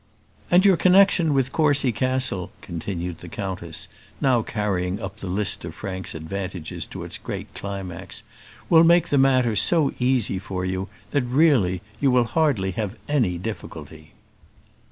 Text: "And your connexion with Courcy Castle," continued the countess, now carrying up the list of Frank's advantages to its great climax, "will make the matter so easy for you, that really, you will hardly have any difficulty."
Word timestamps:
"And 0.49 0.65
your 0.65 0.77
connexion 0.77 1.31
with 1.31 1.51
Courcy 1.51 1.91
Castle," 1.91 2.51
continued 2.61 3.19
the 3.19 3.29
countess, 3.29 3.87
now 4.19 4.41
carrying 4.41 4.99
up 4.99 5.17
the 5.17 5.27
list 5.27 5.63
of 5.63 5.75
Frank's 5.75 6.15
advantages 6.15 6.87
to 6.87 7.03
its 7.03 7.19
great 7.19 7.53
climax, 7.53 8.23
"will 8.67 8.83
make 8.83 9.09
the 9.09 9.19
matter 9.19 9.55
so 9.55 9.91
easy 9.99 10.39
for 10.39 10.65
you, 10.65 10.89
that 11.11 11.21
really, 11.21 11.83
you 11.99 12.09
will 12.09 12.23
hardly 12.25 12.71
have 12.71 12.97
any 13.07 13.37
difficulty." 13.37 14.13